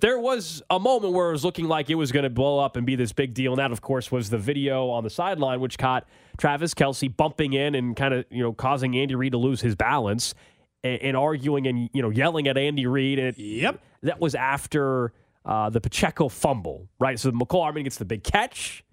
[0.00, 2.76] There was a moment where it was looking like it was going to blow up
[2.76, 3.52] and be this big deal.
[3.52, 7.52] And that, of course, was the video on the sideline, which caught Travis Kelce bumping
[7.52, 10.34] in and kind of, you know, causing Andy Reid to lose his balance
[10.82, 13.18] and, and arguing and, you know, yelling at Andy Reid.
[13.18, 13.80] And Yep.
[14.02, 15.12] that was after
[15.44, 17.18] uh, the Pacheco fumble, right?
[17.18, 18.84] So Mecole Hardman gets the big catch.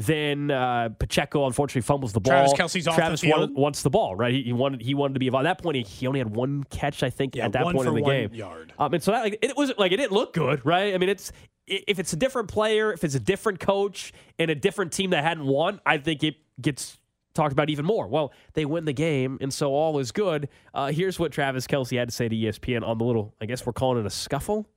[0.00, 2.32] Then uh, Pacheco unfortunately fumbles the ball.
[2.32, 3.40] Travis Kelce's off the field.
[3.40, 4.32] wanted- wants the ball, right?
[4.32, 5.44] He, he wanted he wanted to be involved.
[5.46, 7.88] At that point, he, he only had one catch, I think, Yeah, at that point
[7.88, 8.32] in the game.
[8.32, 8.72] yard.
[8.78, 10.94] Um, and so that like it was like it didn't look good, right?
[10.94, 11.32] I mean, it's
[11.66, 15.24] if it's a different player, if it's a different coach and a different team that
[15.24, 16.96] hadn't won, I think it gets
[17.34, 18.06] talked about even more.
[18.06, 20.48] Well, they win the game, and so all is good.
[20.72, 23.66] Uh, here's what Travis Kelce had to say to ESPN on the little, I guess
[23.66, 24.68] we're calling it a scuffle.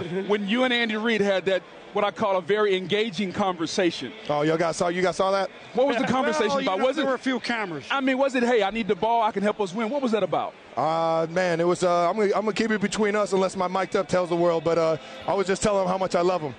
[0.00, 1.62] When you and Andy Reid had that
[1.92, 4.12] what I call a very engaging conversation.
[4.30, 5.50] Oh, y'all guys saw you guys saw that?
[5.74, 6.78] What was the conversation Well, about?
[6.78, 7.84] know, Was there were a few cameras.
[7.90, 8.42] I mean, was it?
[8.42, 9.22] Hey, I need the ball.
[9.22, 9.90] I can help us win.
[9.90, 10.54] What was that about?
[10.74, 11.84] Uh, man, it was.
[11.84, 14.36] Uh, I'm gonna, I'm gonna keep it between us unless my mic'd up tells the
[14.36, 14.64] world.
[14.64, 16.54] But uh, I was just telling him how much I love him.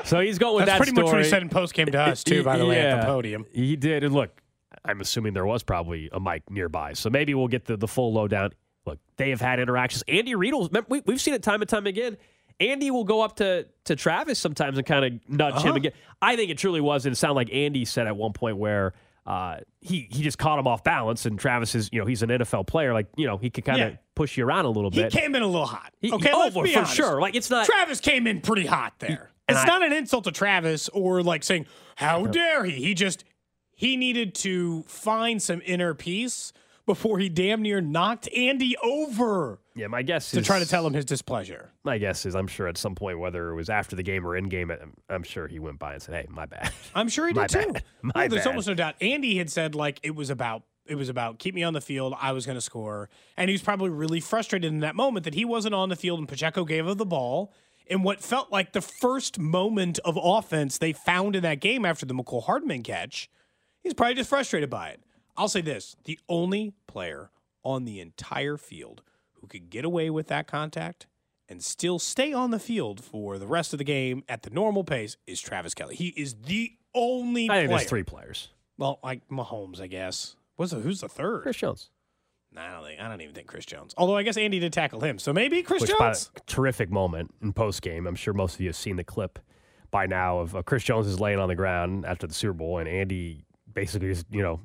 [0.05, 0.79] So he's going with that.
[0.79, 2.43] That's that pretty much what he said in post game to us too.
[2.43, 3.45] By the way, at the podium.
[3.53, 4.03] He did.
[4.03, 4.41] And look,
[4.83, 6.93] I'm assuming there was probably a mic nearby.
[6.93, 8.51] So maybe we'll get the, the full lowdown.
[8.85, 10.03] Look, they have had interactions.
[10.07, 10.53] Andy Reid
[10.87, 12.17] we, we've seen it time and time again.
[12.59, 15.69] Andy will go up to, to Travis sometimes and kind of nudge Uh-huh.
[15.69, 15.91] him again.
[16.21, 17.05] I think it truly was.
[17.05, 18.93] And it sounded like Andy said at one point where
[19.25, 21.25] uh, he, he just caught him off balance.
[21.25, 22.93] And Travis is, you know, he's an NFL player.
[22.93, 23.97] Like, you know, he could kind of Yeah.
[24.15, 25.13] push you around a little bit.
[25.13, 25.93] He came in a little hot.
[26.01, 26.95] He- okay, oh, let's for be honest.
[26.95, 27.21] sure.
[27.21, 27.65] Like, it's not.
[27.65, 29.31] Travis came in pretty hot there.
[29.47, 32.73] And It's I- not an insult to Travis or like saying, how dare he?
[32.73, 33.23] He just,
[33.71, 36.51] he needed to find some inner peace
[36.89, 40.47] before he damn near knocked Andy over yeah, my guess to is.
[40.47, 41.69] try to tell him his displeasure.
[41.83, 44.35] My guess is I'm sure at some point, whether it was after the game or
[44.35, 46.71] in game, I'm, I'm sure he went by and said, hey, my bad.
[46.95, 47.75] I'm sure he did too.
[48.01, 48.47] My there's bad.
[48.47, 48.95] almost no doubt.
[49.01, 52.15] Andy had said like it was about it was about keep me on the field.
[52.19, 53.07] I was going to score,
[53.37, 56.17] and he was probably really frustrated in that moment that he wasn't on the field
[56.17, 57.53] and Pacheco gave him the ball.
[57.85, 62.07] In what felt like the first moment of offense they found in that game after
[62.07, 63.29] the Mecole Hardman catch,
[63.83, 65.01] he's probably just frustrated by it.
[65.39, 67.31] I'll say this: the only player
[67.63, 69.01] on the entire field
[69.35, 71.07] who could get away with that contact
[71.47, 74.83] and still stay on the field for the rest of the game at the normal
[74.83, 75.93] pace is Travis Kelce.
[75.93, 77.77] He is the only I think player.
[77.79, 78.49] there's three players.
[78.77, 80.35] Well, like Mahomes, I guess.
[80.57, 81.43] What's the, who's the third?
[81.43, 81.89] Chris Jones.
[82.51, 82.99] Nah, I don't think.
[82.99, 83.93] I don't even think Chris Jones.
[83.97, 86.31] Although I guess Andy did tackle him, so maybe Chris Which by Jones.
[86.47, 88.07] terrific moment in post game.
[88.07, 89.39] I'm sure most of you have seen the clip
[89.89, 92.79] by now of uh, Chris Jones is laying on the ground after the Super Bowl,
[92.79, 94.59] and Andy basically just you know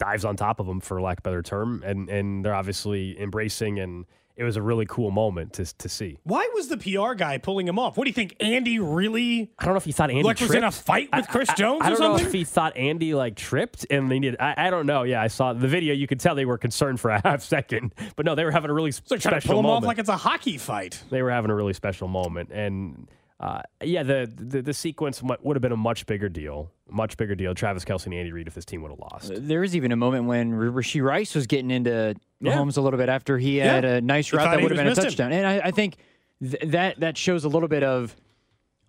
[0.00, 3.20] dives on top of him for lack of a better term, and and they're obviously
[3.20, 4.06] embracing, and
[4.36, 6.18] it was a really cool moment to to see.
[6.24, 7.96] Why was the PR guy pulling him off?
[7.98, 8.34] What do you think?
[8.40, 11.28] Andy really I don't know if he thought Andy like was in a fight with
[11.28, 12.26] Chris I- I- Jones I, or don't know something?
[12.26, 14.40] if he thought Andy like tripped and they needed.
[14.40, 15.02] I, I don't know.
[15.02, 15.92] Yeah, I saw the video.
[15.94, 18.70] You could tell they were concerned for a half second, but no, they were having
[18.70, 19.84] a really They're trying to special pull him moment.
[19.84, 21.02] off like it's a hockey fight.
[21.10, 23.08] they were having a really special moment, and
[23.40, 27.34] uh, yeah, the, the the sequence would have been a much bigger deal, much bigger
[27.34, 27.54] deal.
[27.54, 29.32] Travis Kelce and Andy Reid if this team would have lost.
[29.34, 32.52] There was even a moment when Rashee Rice was getting into Yeah.
[32.52, 34.90] Mahomes a little bit after he had a nice route that would have been a
[34.90, 35.04] missed him.
[35.06, 35.32] touchdown.
[35.32, 35.96] And I, I think
[36.42, 38.14] th- that that shows a little bit of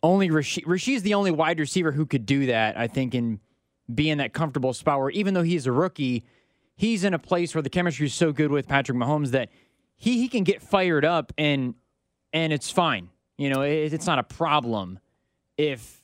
[0.04, 0.66] only Rashee.
[0.66, 2.78] Rashee's the only wide receiver who could do that.
[2.78, 3.40] I think in
[3.94, 6.26] be in that comfortable spot where even though he's a rookie,
[6.76, 9.50] he's in a place where the chemistry is so good with Patrick Mahomes that
[9.96, 11.76] he he can get fired up and
[12.34, 13.10] and it's fine.
[13.41, 15.00] You know, it, it's not a problem
[15.57, 16.02] if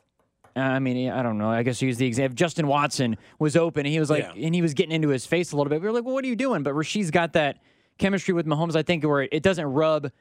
[0.55, 1.51] I mean, I don't know.
[1.51, 2.35] I guess use the example.
[2.35, 4.45] Justin Watson was open and he was like, Yeah.
[4.45, 5.81] and he was getting into his face a little bit.
[5.81, 6.63] We were like, well, what are you doing?
[6.63, 7.59] But Rashee's got that
[7.99, 10.11] chemistry with Mahomes, I think, where it doesn't rub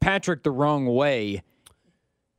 [0.00, 1.42] Patrick the wrong way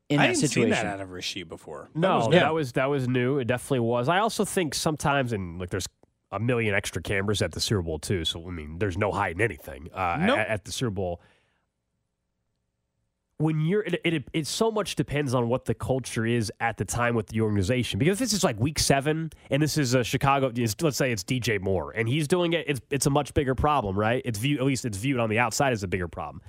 [0.10, 0.72] in I that didn't situation.
[0.72, 1.90] see that out of Rashee before.
[1.94, 3.38] That No, was that was that was new.
[3.38, 4.10] It definitely was.
[4.10, 5.88] I also think sometimes, and like, there's
[6.32, 8.26] a million extra cameras at the Super Bowl too.
[8.26, 10.40] So I mean, there's no hiding anything uh, Nope.
[10.40, 11.22] at, at the Super Bowl.
[13.38, 16.86] When you're, it, it, it so much depends on what the culture is at the
[16.86, 18.00] time with the organization.
[18.00, 20.52] Because if this is like week seven, and this is a Chicago,
[20.82, 23.98] let's say it's DJ Moore, and he's doing it, it's it's a much bigger problem,
[23.98, 24.22] right?
[24.24, 26.42] It's viewed at least it's viewed on the outside as a bigger problem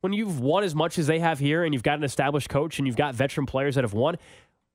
[0.00, 2.78] when you've won as much as they have here and you've got an established coach
[2.78, 4.16] and you've got veteran players that have won,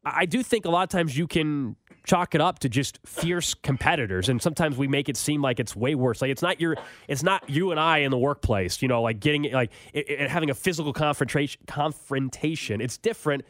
[0.05, 3.53] I do think a lot of times you can chalk it up to just fierce
[3.53, 6.21] competitors and sometimes we make it seem like it's way worse.
[6.21, 6.75] Like it's not your
[7.07, 10.29] it's not you and i in the workplace you know like getting like it, it,
[10.29, 12.81] having a physical confrontation confrontation.
[12.81, 13.45] It's different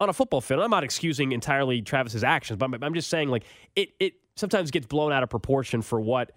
[0.00, 0.62] on a football field.
[0.62, 3.44] I'm not excusing entirely travis's actions but i'm, I'm just saying like
[3.76, 6.32] it it sometimes gets blown out of proportion for what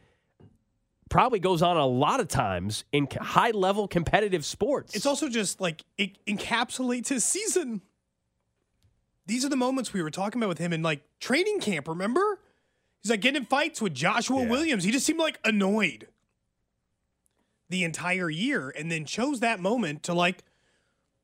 [1.09, 4.95] probably goes on a lot of times in high level competitive sports.
[4.95, 7.81] It's also just like it encapsulates his season.
[9.25, 12.39] These are the moments we were talking about with him in like training camp, remember?
[13.01, 14.83] He's like getting in fights with Joshua Williams.
[14.83, 16.07] He just seemed like annoyed
[17.69, 20.43] the entire year and then chose that moment to like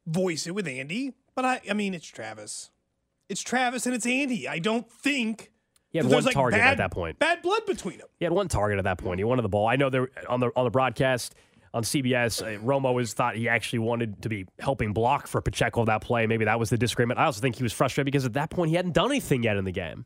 [0.06, 1.14] voice it with Andy.
[1.36, 2.72] But I I mean it's Travis.
[3.28, 4.48] It's Travis and it's Andy.
[4.48, 5.52] I don't think
[5.92, 8.08] he had one like, target bad- at that point Bad blood between them.
[8.18, 9.20] He had one target at that point.
[9.20, 9.68] He wanted the ball.
[9.68, 11.36] I know there on the on the broadcast
[11.74, 15.86] on CBS, uh, Romo was thought he actually wanted to be helping block for Pacheco
[15.86, 16.26] that play.
[16.28, 17.20] Maybe that was the disagreement.
[17.20, 19.58] I also think he was frustrated because at that point he hadn't done anything yet
[19.58, 20.06] in the game.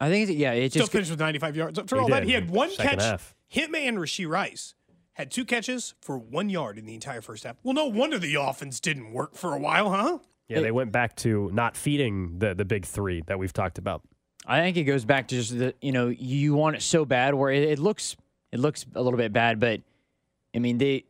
[0.00, 1.80] I think, it's, yeah, it Still just finished with 95 yards.
[1.86, 3.02] For He all that, he had one Second catch.
[3.02, 3.34] half.
[3.52, 4.74] Hitman Rashee Rice
[5.14, 7.56] had two catches for one yard in the entire first half.
[7.64, 10.18] Well, no wonder the offense didn't work for a while, huh?
[10.48, 14.02] Yeah, they went back to not feeding the the big three that we've talked about.
[14.46, 17.34] I think it goes back to just the you know you want it so bad
[17.34, 18.16] where it, it looks
[18.50, 19.82] it looks a little bit bad, but
[20.54, 21.04] I mean they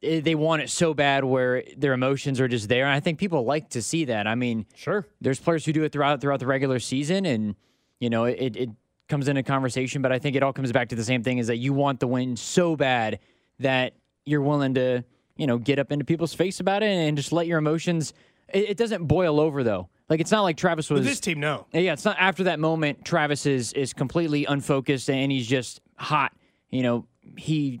[0.00, 2.84] they want it so bad where their emotions are just there.
[2.84, 4.28] And I think people like to see that.
[4.28, 5.04] I mean, Sure.
[5.20, 7.56] there's players who do it throughout throughout the regular season, and
[8.00, 8.70] you know it it
[9.08, 10.00] comes into conversation.
[10.02, 11.98] But I think it all comes back to the same thing: is that you want
[12.00, 13.18] the win so bad
[13.58, 15.02] that you're willing to
[15.36, 18.14] you know get up into people's face about it and just let your emotions.
[18.48, 19.88] It, it doesn't boil over though.
[20.08, 21.00] Like it's not like Travis was.
[21.00, 21.66] With this team, no.
[21.72, 23.04] Yeah, it's not after that moment.
[23.04, 26.32] Travis is is completely unfocused and he's just hot.
[26.70, 27.06] You know,
[27.36, 27.80] he